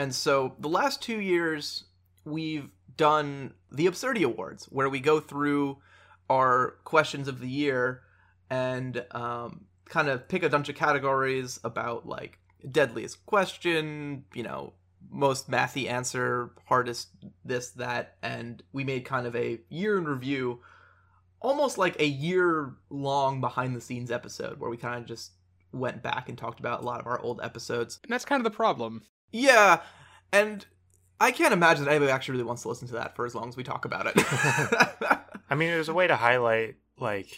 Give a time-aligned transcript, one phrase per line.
[0.00, 1.84] And so the last two years,
[2.24, 5.76] we've done the Absurdity Awards, where we go through
[6.30, 8.00] our questions of the year
[8.48, 12.38] and um, kind of pick a bunch of categories about like
[12.70, 14.72] deadliest question, you know,
[15.10, 17.08] most mathy answer, hardest
[17.44, 20.60] this, that, and we made kind of a year in review,
[21.42, 25.32] almost like a year long behind the scenes episode where we kind of just
[25.72, 28.00] went back and talked about a lot of our old episodes.
[28.02, 29.02] And that's kind of the problem.
[29.32, 29.80] Yeah,
[30.32, 30.64] and
[31.20, 33.48] I can't imagine that anybody actually really wants to listen to that for as long
[33.48, 34.14] as we talk about it.
[35.50, 37.28] I mean, it was a way to highlight like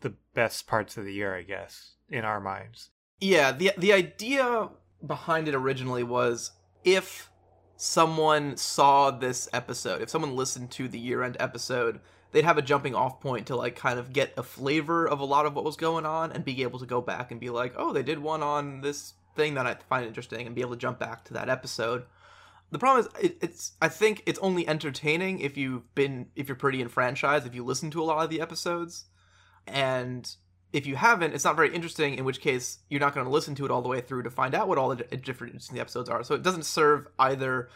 [0.00, 2.90] the best parts of the year, I guess, in our minds.
[3.20, 4.68] yeah, the the idea
[5.04, 6.52] behind it originally was
[6.84, 7.30] if
[7.76, 12.00] someone saw this episode, if someone listened to the year-end episode,
[12.30, 15.24] they'd have a jumping off point to like kind of get a flavor of a
[15.24, 17.74] lot of what was going on and be able to go back and be like,
[17.76, 20.76] "Oh, they did one on this thing that I find interesting," and be able to
[20.76, 22.04] jump back to that episode.
[22.70, 26.56] The problem is, it, it's I think it's only entertaining if you've been if you're
[26.56, 29.06] pretty enfranchised, if you listen to a lot of the episodes,
[29.66, 30.34] and
[30.72, 32.14] if you haven't, it's not very interesting.
[32.14, 34.30] In which case, you're not going to listen to it all the way through to
[34.30, 36.22] find out what all the di- different interesting episodes are.
[36.24, 37.68] So it doesn't serve either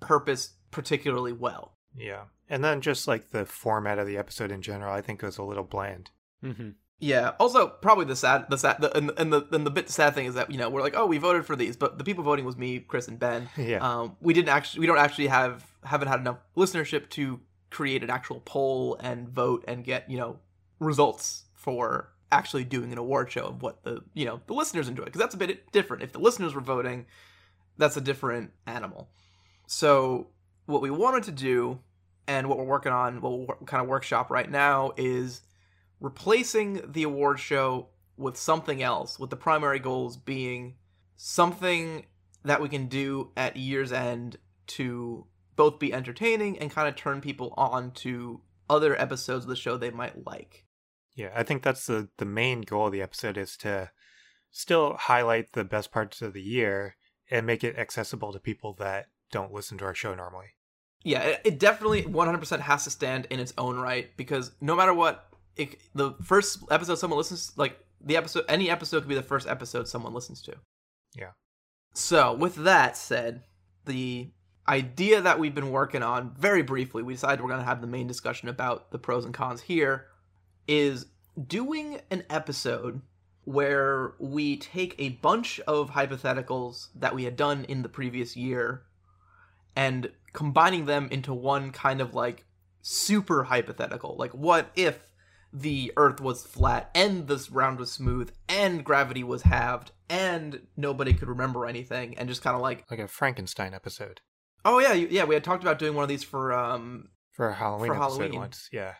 [0.00, 1.74] purpose particularly well.
[1.96, 2.24] Yeah.
[2.48, 5.42] And then just like the format of the episode in general, I think was a
[5.42, 6.10] little bland.
[6.42, 6.70] Mm-hmm.
[7.00, 7.32] Yeah.
[7.38, 10.26] Also, probably the sad, the sad, the, and, and the and the bit sad thing
[10.26, 12.44] is that you know we're like, oh, we voted for these, but the people voting
[12.44, 13.48] was me, Chris, and Ben.
[13.56, 13.78] Yeah.
[13.78, 18.10] Um, we didn't actually, we don't actually have, haven't had enough listenership to create an
[18.10, 20.38] actual poll and vote and get you know
[20.80, 25.04] results for actually doing an award show of what the you know the listeners enjoy
[25.04, 26.02] because that's a bit different.
[26.02, 27.06] If the listeners were voting,
[27.76, 29.08] that's a different animal.
[29.66, 30.28] So
[30.66, 31.78] what we wanted to do
[32.26, 35.40] and what we're working on, what we're kind of workshop right now is
[36.00, 40.76] replacing the award show with something else, with the primary goals being
[41.16, 42.06] something
[42.44, 45.26] that we can do at year's end to
[45.56, 49.76] both be entertaining and kind of turn people on to other episodes of the show
[49.76, 50.64] they might like.
[51.14, 53.90] Yeah, I think that's the the main goal of the episode is to
[54.50, 56.96] still highlight the best parts of the year
[57.30, 60.46] and make it accessible to people that don't listen to our show normally.
[61.02, 64.94] Yeah, it, it definitely 100% has to stand in its own right because no matter
[64.94, 69.22] what, it, the first episode someone listens like the episode any episode could be the
[69.22, 70.54] first episode someone listens to.
[71.16, 71.30] Yeah.
[71.94, 73.42] So, with that said,
[73.84, 74.30] the
[74.68, 77.86] idea that we've been working on very briefly, we decided we're going to have the
[77.86, 80.06] main discussion about the pros and cons here
[80.66, 81.06] is
[81.46, 83.00] doing an episode
[83.44, 88.82] where we take a bunch of hypotheticals that we had done in the previous year
[89.74, 92.44] and combining them into one kind of like
[92.82, 94.16] super hypothetical.
[94.18, 95.07] Like, what if
[95.52, 101.12] the Earth was flat and this round was smooth and gravity was halved and nobody
[101.14, 104.20] could remember anything and just kind of like, Like a Frankenstein episode
[104.64, 107.54] oh yeah, yeah, we had talked about doing one of these for um for a
[107.54, 108.38] Halloween For episode Halloween.
[108.40, 108.68] once.
[108.72, 108.94] Yeah.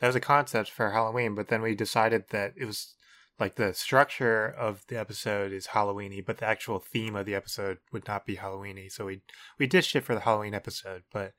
[0.00, 2.94] That was a concept for Halloween, but then we decided that it was
[3.40, 7.78] like the structure of the episode is Halloweeny, but the actual theme of the episode
[7.92, 8.90] would not be Halloweeny.
[8.90, 9.22] So we
[9.58, 11.32] we dished it for the Halloween episode, but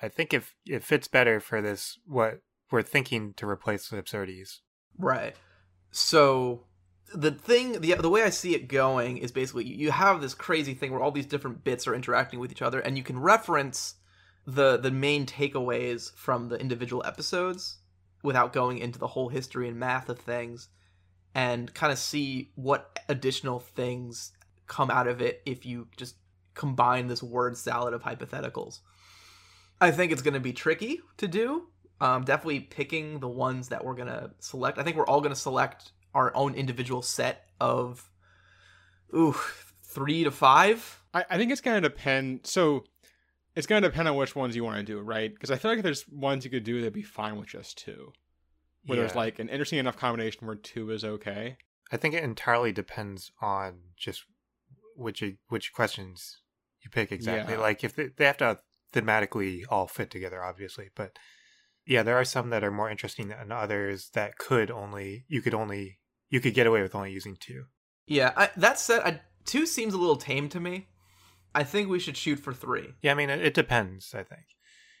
[0.00, 2.40] I think if it fits better for this what
[2.72, 4.60] we're thinking to replace the absurdities.
[4.98, 5.36] Right.
[5.90, 6.64] So
[7.14, 10.74] the thing, the the way I see it going is basically you have this crazy
[10.74, 13.94] thing where all these different bits are interacting with each other, and you can reference
[14.46, 17.78] the the main takeaways from the individual episodes
[18.22, 20.68] without going into the whole history and math of things,
[21.34, 24.32] and kind of see what additional things
[24.66, 26.16] come out of it if you just
[26.54, 28.80] combine this word salad of hypotheticals.
[29.80, 31.68] I think it's going to be tricky to do.
[32.02, 34.78] Um, definitely picking the ones that we're going to select.
[34.78, 38.10] I think we're all going to select our own individual set of,
[39.14, 39.36] ooh,
[39.92, 41.02] three to five.
[41.14, 42.40] I, I think it's gonna depend.
[42.44, 42.84] So
[43.54, 45.32] it's gonna depend on which ones you want to do, right?
[45.32, 48.12] Because I feel like there's ones you could do that'd be fine with just two.
[48.86, 51.56] Where there's like an interesting enough combination where two is okay.
[51.92, 54.24] I think it entirely depends on just
[54.96, 56.40] which which questions
[56.82, 57.54] you pick exactly.
[57.54, 57.60] Yeah.
[57.60, 58.58] Like if they, they have to
[58.92, 61.16] thematically all fit together, obviously, but
[61.86, 65.54] yeah, there are some that are more interesting than others that could only you could
[65.54, 65.98] only
[66.30, 67.64] you could get away with only using two.
[68.06, 70.88] Yeah, I, that said, I, two seems a little tame to me.
[71.54, 72.94] I think we should shoot for three.
[73.02, 74.14] Yeah, I mean it, it depends.
[74.14, 74.44] I think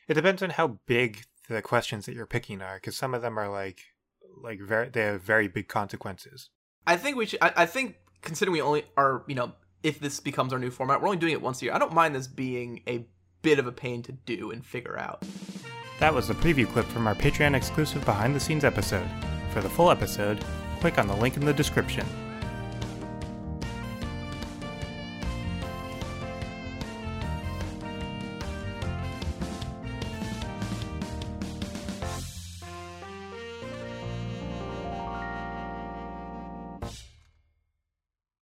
[0.08, 3.38] it depends on how big the questions that you're picking are, because some of them
[3.38, 3.80] are like
[4.42, 6.50] like very they have very big consequences.
[6.86, 7.42] I think we should.
[7.42, 9.52] I, I think considering we only are, you know,
[9.82, 11.74] if this becomes our new format, we're only doing it once a year.
[11.74, 13.06] I don't mind this being a
[13.42, 15.24] bit of a pain to do and figure out.
[16.02, 19.08] That was the preview clip from our Patreon exclusive behind the scenes episode.
[19.52, 20.44] For the full episode,
[20.80, 22.04] click on the link in the description.